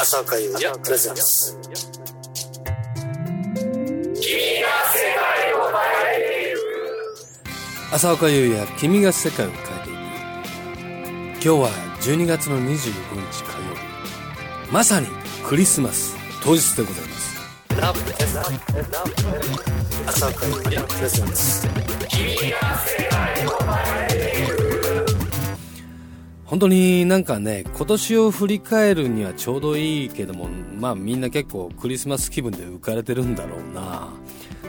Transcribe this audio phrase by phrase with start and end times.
[0.00, 1.58] 浅岡優也プレゼンス
[7.92, 9.98] 浅岡優也君が世界を変えていく
[11.34, 11.70] 今日は
[12.00, 13.80] 12月の25日火曜日。
[14.70, 15.08] まさに
[15.44, 17.36] クリスマス当日でございます。
[17.80, 18.00] ラブ
[20.06, 21.66] 浅岡優也プレゼンス
[26.48, 34.08] 本当になんかね、今年を振り返るにはちょうどいいけども、まあみんな結構クリスマス気分で浮かれてるんだろうな。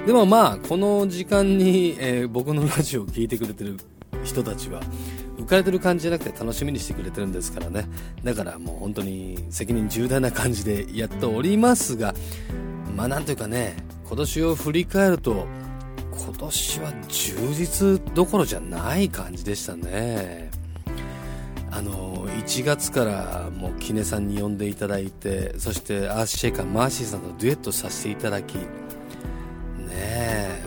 [0.05, 3.77] でもまあ、この時間に、えー、僕のラジオを聴いてくれてる
[4.25, 4.81] 人たちは、
[5.37, 7.85] 浮かれてる感じじゃなくて楽しみにしてくれてるんですからね。
[8.25, 12.13] だからもう本当に責任重大な感じでやっておりますが、
[12.97, 15.47] まあなんというかね、今年を振り返ると、
[16.11, 20.48] 今年は充実どころじゃない感じでしたね。
[21.71, 28.63] あの1月からもうキネさんに呼んでいただいてそしてアースシェイカーマーシーさんとデュエットさせていただきね
[29.89, 30.63] え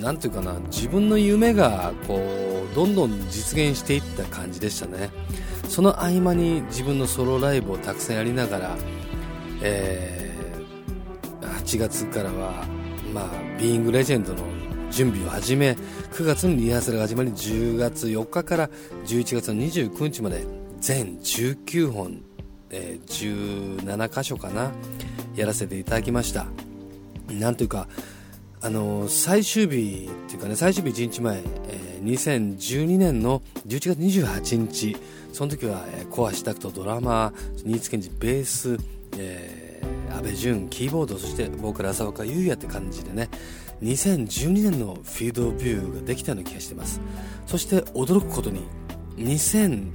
[0.00, 5.10] なんていうかな自分の夢がこうどんどん実現していった感じでしたね。
[5.68, 8.76] その合間に自分のソロライブをたくさんやりながら、
[9.62, 12.66] えー、8月からは
[13.14, 13.26] まあ
[13.58, 14.61] ビーイングレジェンドの
[14.92, 15.70] 準備を始め
[16.12, 18.68] 9月にリハーサルが始まり10月4日から
[19.06, 20.44] 11月の29日まで
[20.80, 22.22] 全19本、
[22.70, 24.70] えー、17箇所かな
[25.34, 26.46] やらせていただきました。
[27.30, 27.88] なんというか
[28.60, 34.96] あの最終日っていうかね最終日1日前、えー、2012年の11月28日
[35.32, 38.78] その時は、えー、コアシタクトドラマー新津健治ベース、
[39.18, 43.30] えー、安倍淳キーボードそしてボーカル浅岡優也って感じでね
[43.82, 47.00] 2012年のフィードビューができたような気がしてます。
[47.46, 48.62] そして驚くことに
[49.16, 49.90] 2002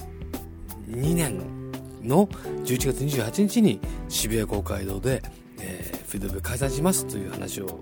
[1.16, 1.72] 年
[2.04, 5.24] の11月28日に渋谷公会堂で、
[5.60, 7.80] えー、フィードビュー開催しますという話を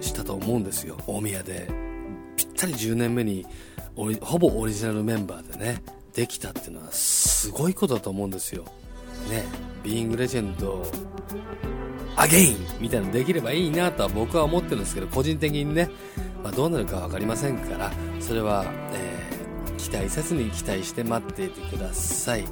[0.00, 0.98] したと思うんですよ。
[1.06, 1.68] 大宮で。
[2.36, 3.46] ぴったり10年目に
[4.20, 8.64] ほぼオリジナルメンバーでねできたっていうのはすごいことだと思うんですよ。
[9.30, 9.44] ね
[9.82, 10.84] ビーイングレジェンド
[12.16, 15.90] アゲインみたいなのできればいいなとは僕は思ってるんですけど、個人的にね、
[16.42, 22.44] まあ、どうなるか分かりませんから、それは、えー、期待せずに期待して待っていてください。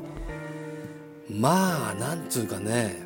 [1.30, 3.04] まあ、なんつうかね、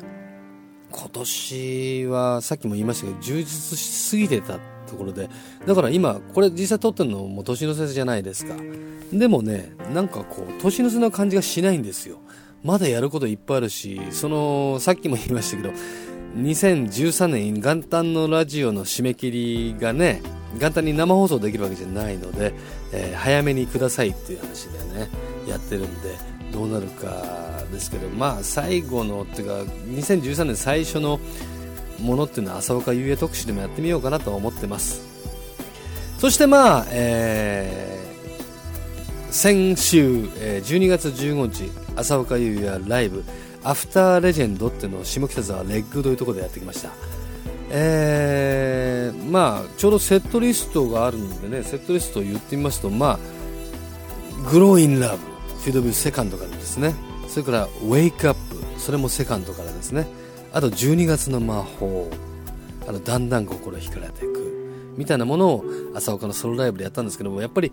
[0.91, 5.29] 今年はさっきも言いましたけど、充実しすぎてたところで、
[5.65, 8.55] だから今、これ実際撮ってるのも年の瀬じゃないですか。
[9.13, 12.17] でもね、なんかこう、年の瀬の感じがしないんですよ。
[12.63, 15.73] まだやることいっぱいあるし、その、さっきも言いましたけど、
[16.37, 20.21] 2013年元旦のラジオの締め切りがね
[20.59, 22.53] 元旦に生放送できるわけじゃないので、
[22.91, 25.09] えー、早めにくださいっていう話でね
[25.47, 26.17] やってるんで
[26.51, 31.19] どうなるかですけどまあ最後のっていうか2013年最初の
[31.99, 35.01] ものっていうのは浅岡優也特集でもやってみようかなと思ってます。
[36.17, 43.23] そしてまあ、えー、先週、えー、12月15日浅岡雄也ライブ。
[43.69, 46.89] アフターレジェンドっていうのを下北沢レッグというところでやってきました。
[47.69, 53.19] えー、まあちょうどセットリストがあるんでねセットリストを言ってみますとま
[54.47, 56.95] あ Grow in Love FIELD OF VIEW セカンドからですね。
[57.27, 58.39] それから Wake up
[58.79, 60.07] それもセカンドからですね。
[60.51, 62.09] あと12月の魔法。
[62.87, 64.95] あのだんだん心惹かれていく。
[64.97, 65.63] みたいなものを
[65.93, 67.71] 朝岡のソロライブでやったんですけどもやっぱり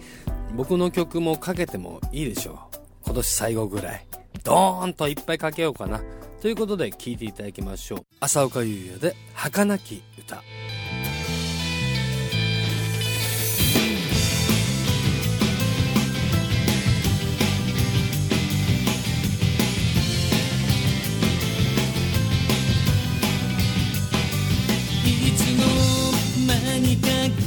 [0.54, 2.56] 僕の曲もかけてもいいでしょう。
[3.06, 4.06] 今年最後ぐらい。
[4.42, 6.00] ドーンといっぱいかけようかな。
[6.40, 8.06] ということで聴いていただきましょう。
[8.20, 10.42] 浅岡優也で儚き歌。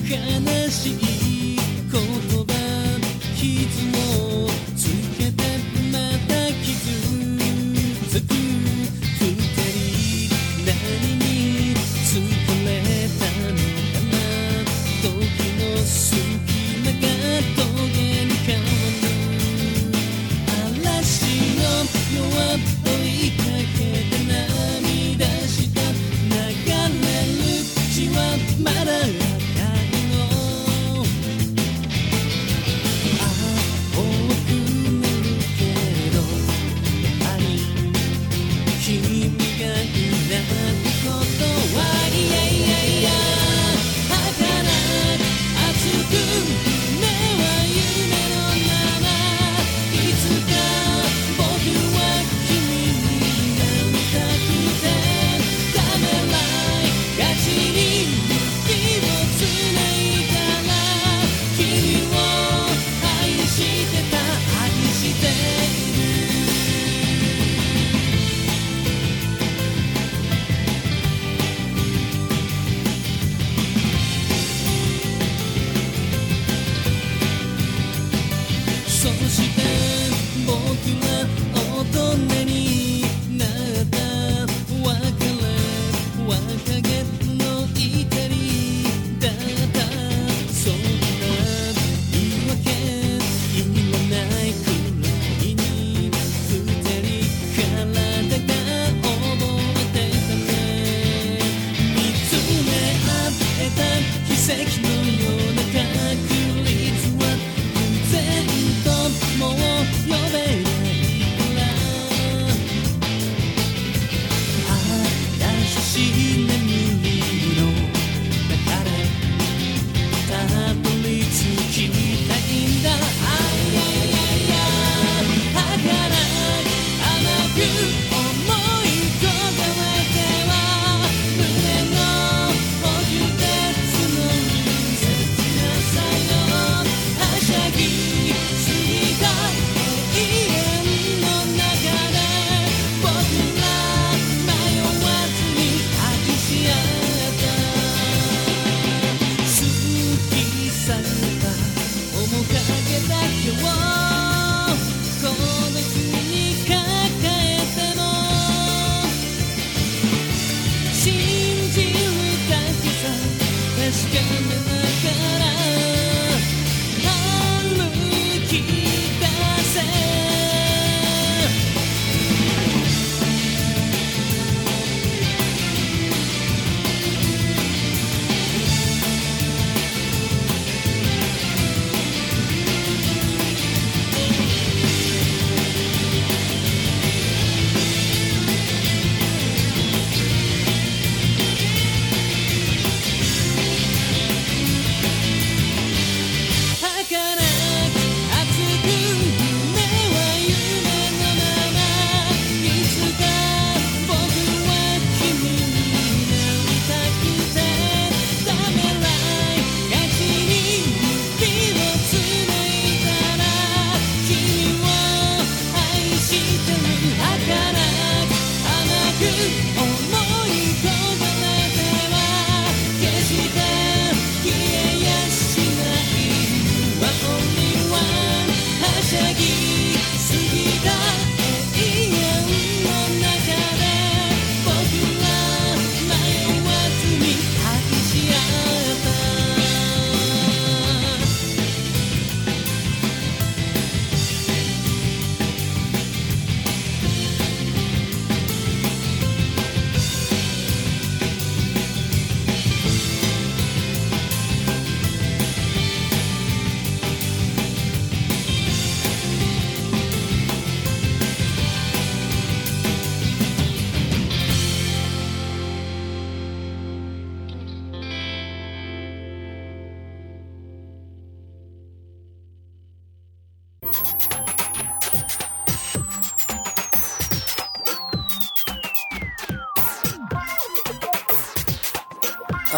[0.10, 1.20] 悲しい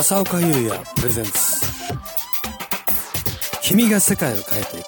[0.02, 1.32] 浅岡優也プレゼンツ
[3.62, 4.88] 君が世界を変えていく。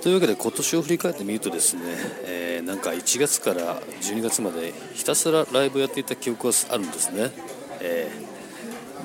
[0.00, 1.82] というわけで今年を振り返ってみるとですね、
[2.26, 7.32] えー、なんか1月から12月までひたすらライブをやっていた記憶があるんですね、
[7.80, 8.31] えー、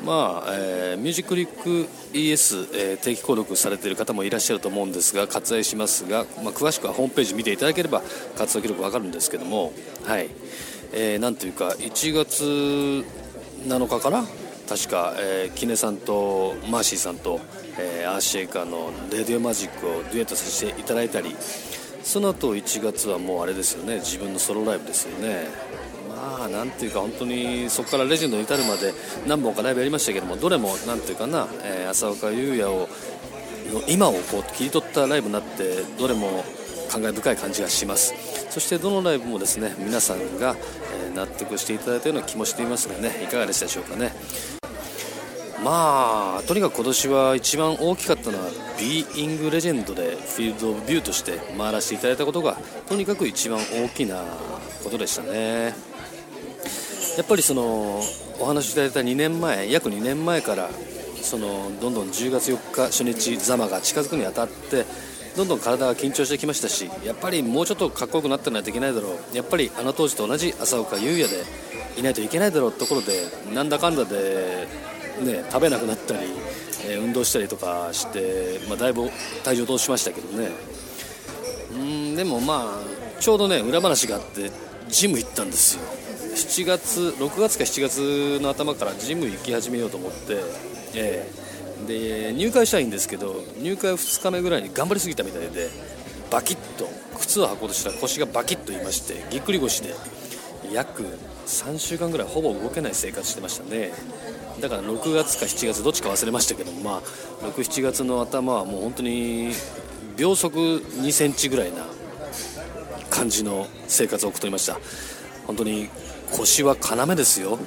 [0.07, 8.01] まあ、えー、ミュージックリック ES、えー、定期購読されている方もいらっしゃると思うんですが割愛しますが、まあ、詳しくはホームページ見ていただければ
[8.37, 9.73] 活動記録わかるんですけども
[10.05, 10.29] はい。
[10.93, 13.05] えー、なんというか1月
[13.67, 14.23] 7日から
[14.69, 17.41] 確か、えー、キネさんとマーシーさんと、
[17.77, 21.35] えー、アーシェイカーの「レディオマジック」をデュエットさせていただいたり
[22.01, 25.49] その後1月はもうあれですよね自分のソロライブですよね。
[26.43, 28.93] あなんていうか本当にそこからレジェンドに至るまで
[29.27, 32.89] 何本かライブやりましたけどもどれもなんていうかな、えー、浅岡優也を
[33.88, 36.43] 今をこう切り取ったライブになってどれも
[36.89, 38.13] 感慨深い感じがします。
[38.50, 40.55] そしてどのライブもですね皆さんが、
[41.12, 44.13] え納得していただいたような気もしていますがねいかがでしたでしょうかね。
[45.63, 48.46] まあとにかく今年は一番大きかったのは
[48.79, 52.57] ビーイングレジェンドでフィールド・オブ・ビューとして回らせていただいたことが
[52.88, 54.24] とにかく一番大きな
[54.84, 55.97] ことでしたね。
[57.17, 58.00] やっぱりその
[58.39, 60.69] お話しいただいた2年前約2年前から
[61.24, 64.86] そのどんどん10月4日初日ザマが近づくにあたって
[65.36, 69.36] どんどん体が緊張してきましたしやっぱりもうちょっとかっこよくなってないといけないだろう。
[69.36, 71.43] やっぱりあの当時と同じ浅岡優也で
[72.00, 74.67] いないといけないだろうところでなんだかんだで、
[75.24, 76.19] ね、食べなくなったり、
[76.88, 79.09] え、運動したりとかして、まあ、だいぶ
[79.43, 80.50] 体重落としましたけどね。
[81.71, 84.51] うんでもまあちょうどね裏話があって
[84.88, 86.06] ジム行ったんですよ。
[86.38, 90.38] 7月6月か7月の頭からジム行き始めようと思って、
[90.96, 91.48] えー
[91.86, 95.70] で入会したいんですけど入会2日目ぐらいに頑張りすぎたみたいで
[96.32, 96.89] バキッと
[97.20, 99.94] 靴を履こうとしたら腰がバキッと言いましてぎっくり腰で
[100.72, 101.03] 約
[101.46, 103.91] 3週間ぐらいほぼ動けない生活してましたね。
[104.60, 107.01] だから6月か7月どっちか忘れましたけどまあ
[107.46, 109.51] 67月の頭はもう本当に
[110.17, 111.86] 秒速2センチぐらいな
[113.10, 114.79] 感じの生活を送っておりました。
[115.46, 115.89] 本当に
[116.31, 117.57] 腰は要ですよ。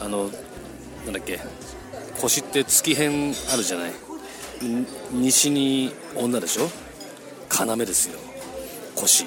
[0.00, 0.30] あの
[1.04, 1.40] なんだっけ。
[2.20, 3.92] 腰って月辺あるじゃない。
[5.12, 6.68] 西に女でしょ。
[7.50, 8.18] 要ですよ。
[8.94, 9.26] 腰。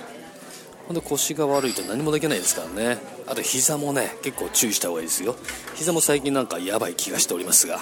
[0.87, 2.97] ほんで腰が悪いと何もできないですからね。
[3.27, 5.35] あと膝もね結構注意した方がいいですよ。
[5.75, 7.79] 膝も最近なんかやばい気がしておりますが。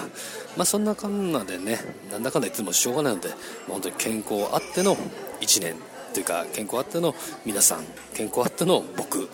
[0.56, 1.78] まあそんなかんなでね
[2.10, 3.38] なんだかんだ言ってもしょうがないので、まあ、
[3.72, 4.96] 本当に健康あっての
[5.40, 5.76] 1年
[6.14, 7.14] というか健康あっての
[7.44, 9.28] 皆さん健康あっての僕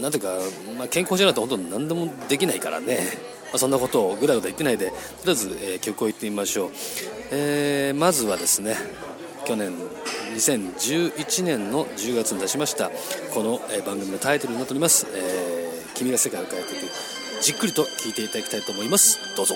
[0.00, 0.28] なんていうか、
[0.78, 2.98] まあ、健康じゃないと本当に何でもできないからね。
[3.52, 4.90] あ、そんなことをぐだぐだ言ってないで。
[4.90, 4.98] とり
[5.28, 6.70] あえず、えー、曲を言ってみましょう、
[7.30, 8.76] えー、まずはですね
[9.46, 9.72] 去年
[10.34, 12.90] 2011年の10月に出しました
[13.32, 16.86] この、えー、番組のタイトルになっております「え、君が世界を変えていく」
[17.40, 19.18] じっくりと聴いていただきたいと思います。
[19.36, 19.54] どうぞ。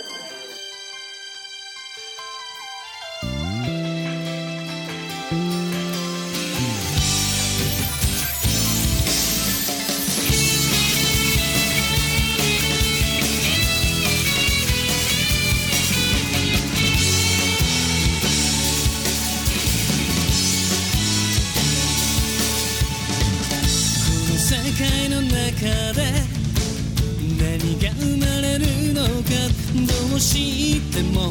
[29.31, 31.31] どうしても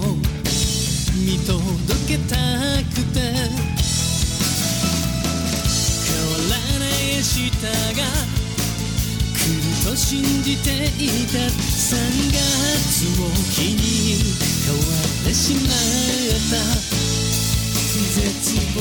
[1.15, 1.60] 見届
[2.08, 2.36] けた
[2.96, 3.20] くて。
[6.06, 7.36] 変わらない舌
[7.68, 7.70] が
[9.36, 11.91] 来ると信じていた3
[12.32, 13.77] 月を日に
[14.65, 15.63] 変わってしまっ
[16.50, 16.56] た。
[18.15, 18.79] 絶望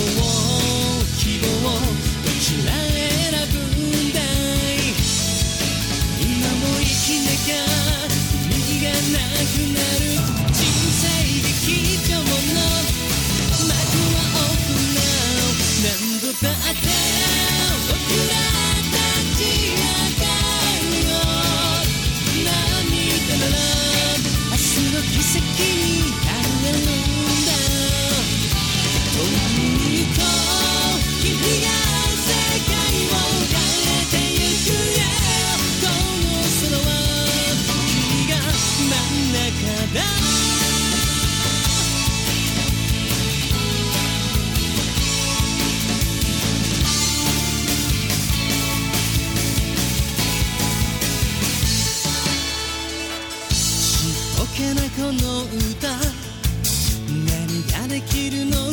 [1.19, 4.23] 希望どちら選ぶんだい。
[6.21, 8.18] 今も生きなきゃ。
[9.13, 10.28] なくなる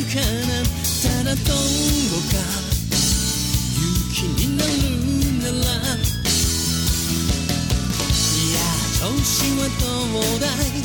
[0.06, 0.62] かな。
[1.02, 1.54] ただどう
[2.30, 2.38] か。
[3.76, 3.84] 勇
[4.14, 4.70] 気になる
[5.42, 5.74] なら。
[5.76, 6.04] い
[8.52, 8.56] や
[8.98, 9.84] 調子はど
[10.18, 10.78] うだい？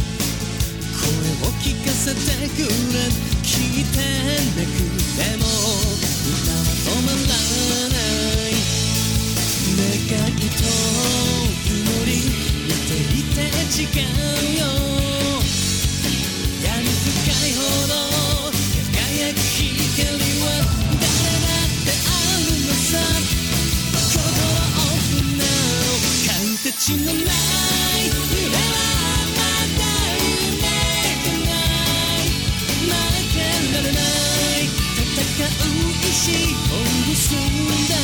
[0.98, 1.06] 声
[1.42, 2.70] を聞かせてくれ。
[3.44, 3.50] 聞
[3.82, 3.98] いて
[4.58, 5.42] なくても
[6.28, 7.94] 歌は止まらな
[8.48, 8.54] い。
[10.10, 10.62] 願いと
[11.68, 11.74] 祈
[12.06, 12.10] り。
[12.68, 13.40] 似ていて
[13.82, 15.01] 違うよ。
[26.92, 28.76] の形のない夢は
[29.36, 29.42] ま
[29.78, 29.82] だ
[30.20, 32.92] 夢がない負
[33.34, 33.40] け
[33.72, 37.36] らない戦う意志を結ん
[37.88, 38.01] だ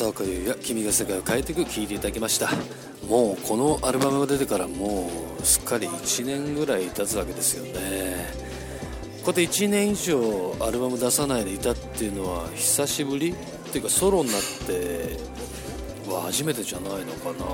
[0.00, 2.50] 浅岡優也「君が世界を変えていく」聴いていただきました。
[3.06, 8.32] もうこのアルバムが出てからもうすっかり1年ぐらい経つわけですよね。
[9.22, 13.34] こうやって1年以上アルバム出さないでいたっていうのは久しぶりっ
[13.70, 15.18] ていうかソロになって
[16.10, 17.44] は初めてじゃないのかな。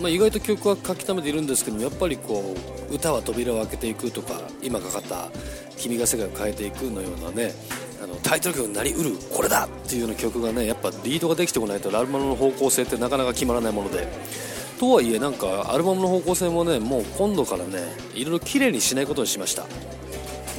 [0.00, 2.54] まあ、意外と曲は書き溜めているんですけどもやっぱりこ
[2.90, 5.28] う歌は扉を開けていくとか今かかった
[5.76, 7.52] 「君が世界を変えていく」のようなね
[8.10, 14.08] のタイトル曲になりうるこれだっていうような曲がねやっぱリードができてこないとアルバムの方向性ってなかなか決まらないもので。
[14.78, 17.80] とはいえなんかアルバムの方向性もねもう今度からね
[18.14, 19.66] いろいろ綺麗にしないことにしました。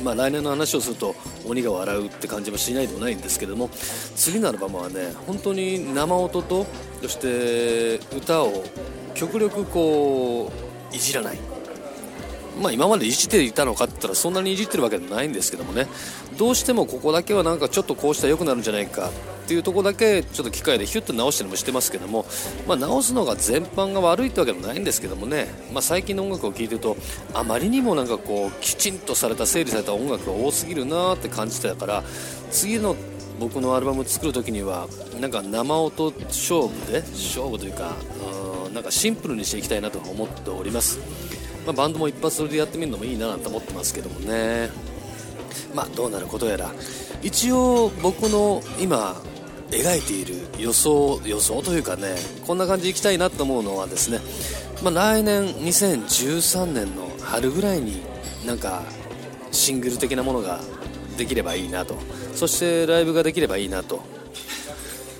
[0.03, 1.15] まあ、来年の話をすると
[1.47, 3.69] 鬼が笑うって感じもしないでもないんですけども
[4.15, 6.65] 次のアルバムはね本当に生音と
[7.01, 8.63] そして歌を
[9.15, 10.51] 極力こ
[10.91, 11.50] ういじらない。
[12.59, 15.87] まあ今までいじっていたのかって言ったらそんなにいじってるわけでもないんですけどもね。
[16.37, 22.25] どうしてもここだけはなんかちょっとこうしたら良くなるんじゃないかっていうところだけちょっと機械でヒュッと直したりもしてますけども、
[22.67, 26.95] まあ、直すのが全般が悪いってわけでもないんですけどもね、まあ、最近の音楽を聴いてると
[27.33, 32.03] あまりにもなんかこうきちんとされた整理された音楽が多すぎるなって感じてたから
[32.49, 32.95] 次の
[33.39, 34.87] 僕のアルバム作る時には
[35.19, 37.93] なんか生音勝負で勝負というか
[38.65, 40.99] うんなんかシンプルにしていきたいなと思っております、
[41.65, 44.69] まあ、バンドも一発それでやってみるのもいいななんて思ってますけどもね。
[45.73, 46.71] まあどうなることやら。
[47.21, 49.21] 一応僕の今
[49.69, 54.19] 描いている予想予想というかねこんな感じでいきたいなと思うのはですね、
[54.83, 58.01] まあ、来年2013年の春ぐらいに
[58.45, 58.83] なんか
[59.51, 60.59] シングル的なものが
[61.17, 61.95] できればいいなと。
[62.33, 64.01] そしてライブができればいいなと。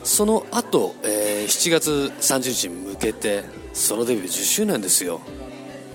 [0.04, 5.22] その後、えー7月30日に向けてソロデビュー10周年ですよ。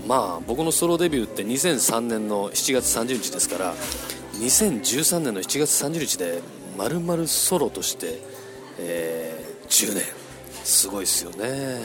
[0.07, 3.73] まあ僕のソロデビューって2003年の7月30日ですから
[4.39, 6.41] 2013年の7月30日で
[6.77, 8.21] 丸々ソロとして、
[8.79, 10.03] えー10年。
[10.63, 11.81] すごいですよね。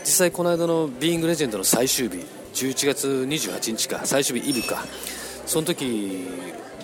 [0.00, 4.84] 実際この間の「ビーイングレジェンドの最終日11月28日か最終日イブか。
[5.46, 6.26] その時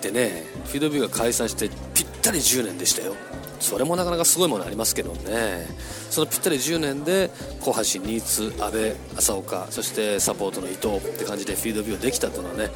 [0.01, 3.15] でねフィードビューが解散してぴったり10年でしたよ。
[3.61, 5.67] それもなかなかすごいものありますけどね。
[6.09, 12.69] そのぴったり10年で小橋新津阿部浅岡そしてサポートの伊藤って感じでフィードビューできたというのはね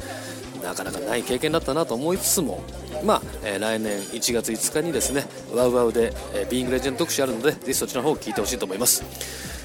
[0.62, 2.62] なかなかない経験だったなと思いつつも
[3.04, 9.02] まあ、えー来年1月5日にですねワウワウで、えー、ビーイングレジェンド特集あるのでぜひそちらの方を聞いてほしいと思います。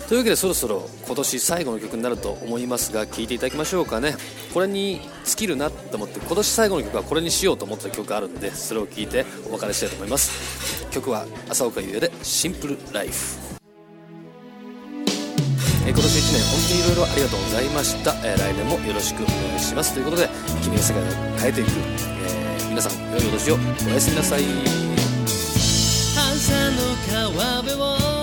[0.07, 4.15] というわけでそろそろ今年最後の曲になると思いますが聴いていただきましょうかね。
[4.53, 10.85] これに尽きるなと思って今年最後の曲はこれにしようと思った曲があるんでそれを聴いてお別れしたいと思います。
[10.91, 13.13] 曲は浅岡優也で「シンプルライフ」
[15.87, 19.93] えー今年1年本当にいろいろありがとうございました、えー来年もよろしくお願いします。
[19.93, 20.29] ということで
[20.61, 21.05] 君が世界を
[21.39, 21.69] 変えていく、
[22.71, 23.55] 皆さん良いお年を。
[23.55, 24.43] おやすみなさい。
[26.15, 26.95] 朝の
[27.36, 28.20] 川辺を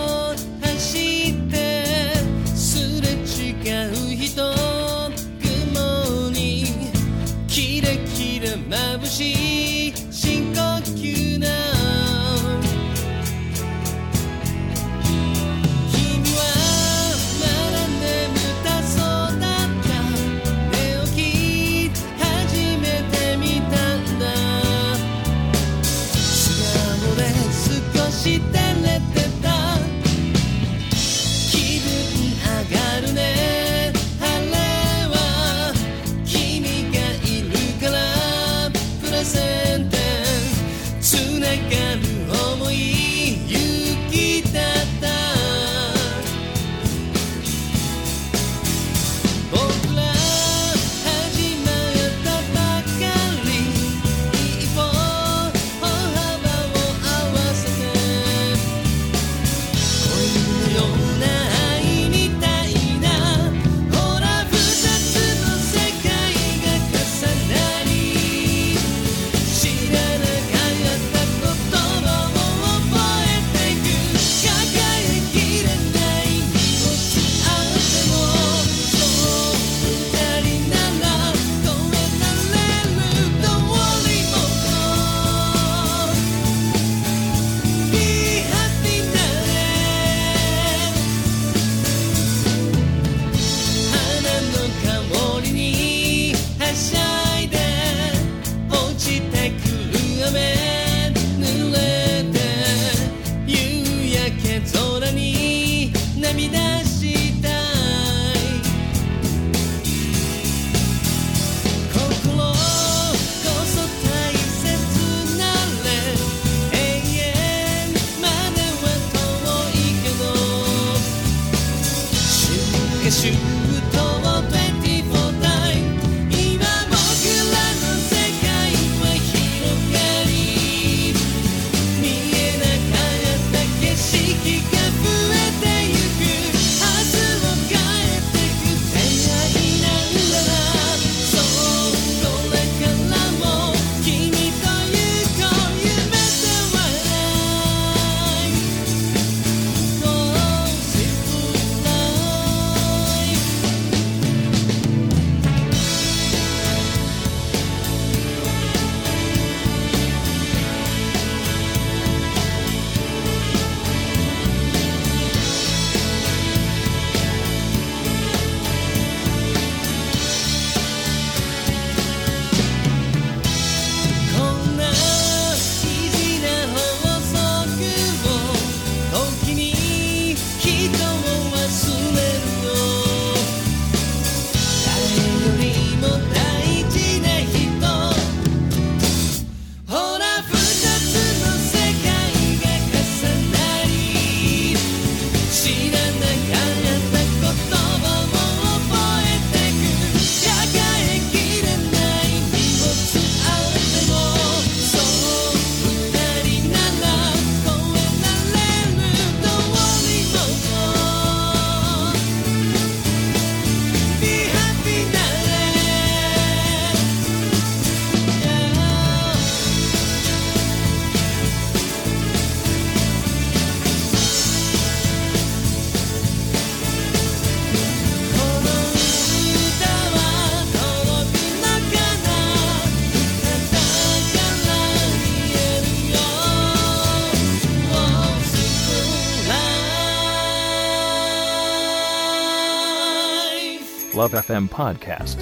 [244.15, 245.39] life Love FM Podcast.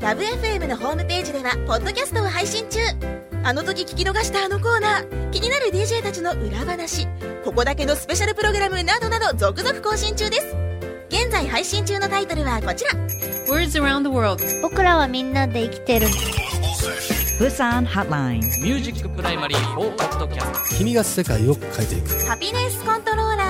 [0.00, 2.78] Love FM のホームページではポッドキャストを配信中。
[3.42, 5.30] あの時聞き逃したあのコーナー。
[5.30, 7.06] 気になる DJ たちの裏話。
[7.44, 10.56] ここだけのスペシャルプログラムなどなど続々更新中です。
[11.08, 12.92] 現在配信中のタイトルはこちら。
[13.48, 14.42] Words around the world.
[14.62, 16.06] 僕らはみんなで生きてる。
[17.38, 18.40] Busan Hotline.
[18.62, 20.76] ミュージックプライマリー4ポッドキャスト。
[20.76, 22.26] 君が世界を変えていく。
[22.26, 23.49] ハピネスコントローラー